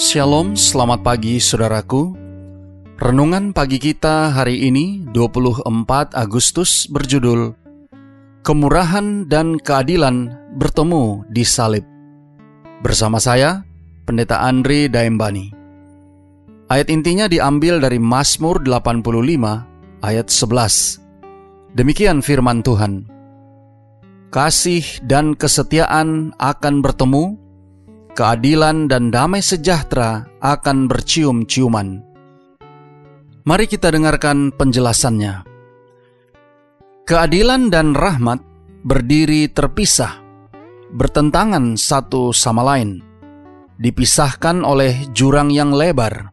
[0.00, 2.16] Shalom, selamat pagi saudaraku.
[2.96, 5.68] Renungan pagi kita hari ini 24
[6.16, 7.52] Agustus berjudul
[8.40, 11.84] Kemurahan dan Keadilan Bertemu di Salib.
[12.80, 13.60] Bersama saya,
[14.08, 15.52] Pendeta Andre Daembani.
[16.72, 19.04] Ayat intinya diambil dari Mazmur 85
[20.00, 21.76] ayat 11.
[21.76, 23.04] Demikian firman Tuhan.
[24.32, 27.49] Kasih dan kesetiaan akan bertemu
[28.20, 32.04] keadilan dan damai sejahtera akan bercium-ciuman.
[33.48, 35.48] Mari kita dengarkan penjelasannya.
[37.08, 38.44] Keadilan dan rahmat
[38.84, 40.20] berdiri terpisah,
[40.92, 43.00] bertentangan satu sama lain,
[43.80, 46.28] dipisahkan oleh jurang yang lebar.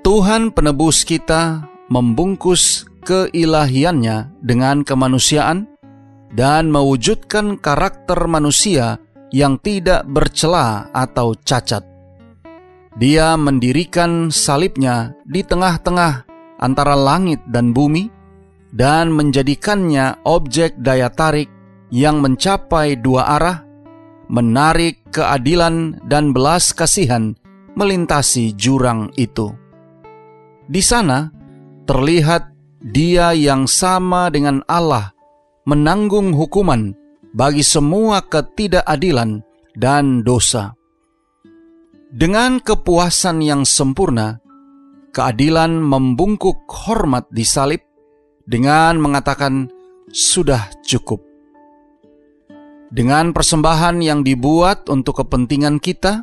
[0.00, 5.68] Tuhan penebus kita membungkus keilahiannya dengan kemanusiaan
[6.32, 9.03] dan mewujudkan karakter manusia
[9.34, 11.82] yang tidak bercela atau cacat.
[12.94, 16.22] Dia mendirikan salibnya di tengah-tengah
[16.62, 18.06] antara langit dan bumi
[18.70, 21.50] dan menjadikannya objek daya tarik
[21.90, 23.66] yang mencapai dua arah,
[24.30, 27.34] menarik keadilan dan belas kasihan
[27.74, 29.50] melintasi jurang itu.
[30.70, 31.34] Di sana
[31.90, 35.16] terlihat Dia yang sama dengan Allah
[35.64, 36.92] menanggung hukuman
[37.34, 39.42] bagi semua ketidakadilan
[39.74, 40.70] dan dosa.
[42.14, 44.38] Dengan kepuasan yang sempurna,
[45.10, 47.82] keadilan membungkuk hormat di salib
[48.46, 49.66] dengan mengatakan,
[50.14, 51.18] "Sudah cukup."
[52.94, 56.22] Dengan persembahan yang dibuat untuk kepentingan kita,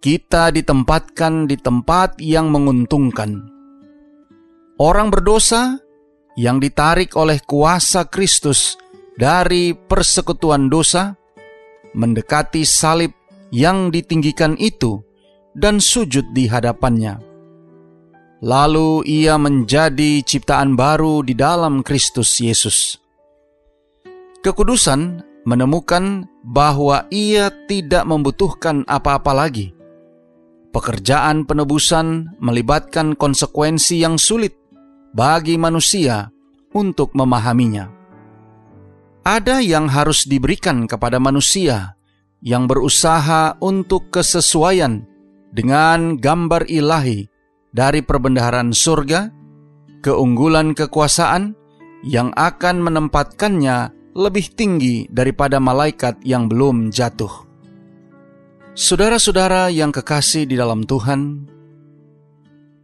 [0.00, 3.44] kita ditempatkan di tempat yang menguntungkan.
[4.80, 5.76] Orang berdosa
[6.40, 8.79] yang ditarik oleh kuasa Kristus
[9.20, 11.12] dari persekutuan dosa,
[11.92, 13.12] mendekati salib
[13.52, 15.04] yang ditinggikan itu,
[15.52, 17.20] dan sujud di hadapannya.
[18.40, 22.96] Lalu ia menjadi ciptaan baru di dalam Kristus Yesus.
[24.40, 29.76] Kekudusan menemukan bahwa ia tidak membutuhkan apa-apa lagi.
[30.72, 34.56] Pekerjaan penebusan melibatkan konsekuensi yang sulit
[35.12, 36.32] bagi manusia
[36.72, 37.99] untuk memahaminya
[39.24, 41.96] ada yang harus diberikan kepada manusia
[42.40, 45.04] yang berusaha untuk kesesuaian
[45.52, 47.28] dengan gambar ilahi
[47.70, 49.28] dari perbendaharaan surga,
[50.00, 51.52] keunggulan kekuasaan
[52.00, 57.30] yang akan menempatkannya lebih tinggi daripada malaikat yang belum jatuh.
[58.72, 61.44] Saudara-saudara yang kekasih di dalam Tuhan,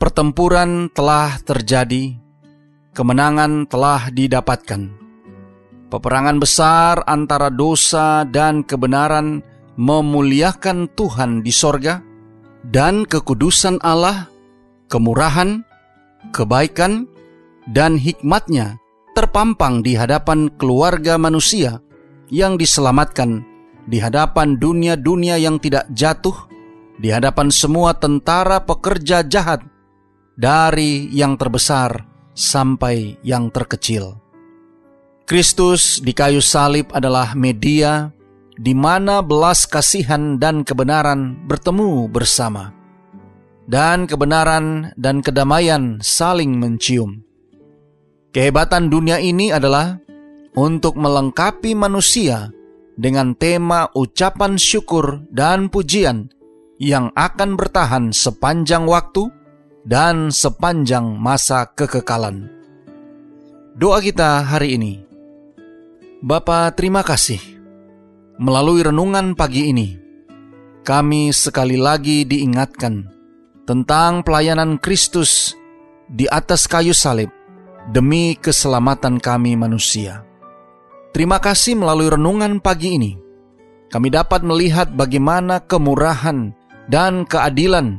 [0.00, 2.16] pertempuran telah terjadi,
[2.96, 5.01] kemenangan telah didapatkan
[5.92, 9.44] Peperangan besar antara dosa dan kebenaran
[9.76, 12.00] memuliakan Tuhan di sorga,
[12.64, 14.24] dan kekudusan Allah,
[14.88, 15.60] kemurahan,
[16.32, 17.04] kebaikan,
[17.68, 18.80] dan hikmatnya
[19.12, 21.84] terpampang di hadapan keluarga manusia
[22.32, 23.44] yang diselamatkan,
[23.84, 26.48] di hadapan dunia-dunia yang tidak jatuh,
[26.96, 29.60] di hadapan semua tentara pekerja jahat,
[30.40, 34.21] dari yang terbesar sampai yang terkecil.
[35.32, 38.12] Kristus di kayu salib adalah media
[38.52, 42.68] di mana belas kasihan dan kebenaran bertemu bersama.
[43.64, 47.24] Dan kebenaran dan kedamaian saling mencium.
[48.28, 49.96] Kehebatan dunia ini adalah
[50.52, 52.52] untuk melengkapi manusia
[53.00, 56.28] dengan tema ucapan syukur dan pujian
[56.76, 59.32] yang akan bertahan sepanjang waktu
[59.88, 62.52] dan sepanjang masa kekekalan.
[63.80, 65.11] Doa kita hari ini
[66.22, 67.42] Bapa, terima kasih.
[68.38, 69.98] Melalui renungan pagi ini,
[70.86, 73.10] kami sekali lagi diingatkan
[73.66, 75.58] tentang pelayanan Kristus
[76.06, 77.26] di atas kayu salib
[77.90, 80.22] demi keselamatan kami manusia.
[81.10, 83.18] Terima kasih melalui renungan pagi ini,
[83.90, 86.54] kami dapat melihat bagaimana kemurahan
[86.86, 87.98] dan keadilan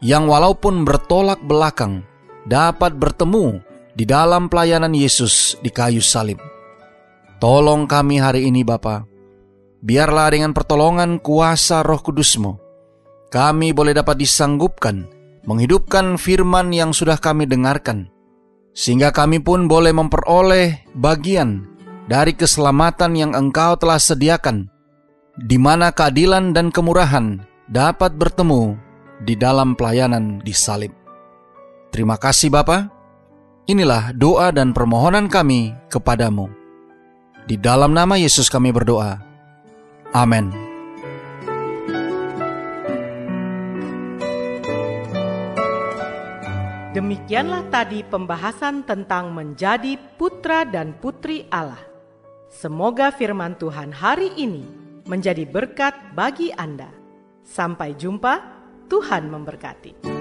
[0.00, 2.00] yang walaupun bertolak belakang
[2.48, 3.60] dapat bertemu
[3.92, 6.47] di dalam pelayanan Yesus di kayu salib.
[7.38, 9.06] Tolong kami hari ini Bapa,
[9.78, 12.58] biarlah dengan pertolongan kuasa roh kudusmu,
[13.30, 15.06] kami boleh dapat disanggupkan
[15.46, 18.10] menghidupkan firman yang sudah kami dengarkan,
[18.74, 21.62] sehingga kami pun boleh memperoleh bagian
[22.10, 24.66] dari keselamatan yang engkau telah sediakan,
[25.38, 27.38] di mana keadilan dan kemurahan
[27.70, 28.74] dapat bertemu
[29.22, 30.90] di dalam pelayanan di salib.
[31.94, 32.90] Terima kasih Bapa.
[33.70, 36.57] Inilah doa dan permohonan kami kepadamu.
[37.48, 39.16] Di dalam nama Yesus kami berdoa.
[40.12, 40.52] Amin.
[46.92, 51.80] Demikianlah tadi pembahasan tentang menjadi putra dan putri Allah.
[52.52, 54.68] Semoga firman Tuhan hari ini
[55.08, 56.92] menjadi berkat bagi Anda.
[57.48, 58.44] Sampai jumpa,
[58.92, 60.17] Tuhan memberkati.